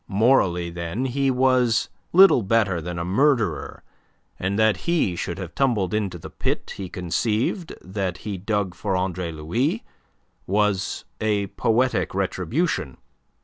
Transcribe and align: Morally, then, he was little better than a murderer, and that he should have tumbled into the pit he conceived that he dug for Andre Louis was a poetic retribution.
Morally, 0.07 0.71
then, 0.71 1.05
he 1.05 1.29
was 1.29 1.87
little 2.11 2.41
better 2.41 2.81
than 2.81 2.97
a 2.97 3.05
murderer, 3.05 3.83
and 4.39 4.57
that 4.57 4.77
he 4.89 5.15
should 5.15 5.37
have 5.37 5.53
tumbled 5.53 5.93
into 5.93 6.17
the 6.17 6.31
pit 6.31 6.73
he 6.77 6.89
conceived 6.89 7.75
that 7.83 8.17
he 8.25 8.35
dug 8.35 8.73
for 8.73 8.95
Andre 8.95 9.31
Louis 9.31 9.83
was 10.47 11.05
a 11.21 11.45
poetic 11.45 12.15
retribution. 12.15 12.97